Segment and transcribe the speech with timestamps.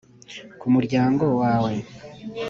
[0.59, 1.73] ku muryango wawe